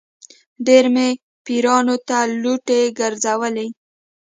ډېر 0.65 0.85
مې 0.93 1.07
پیرانو 1.45 1.95
ته 2.07 2.17
لوټې 2.41 2.81
ګرځولې. 2.99 3.67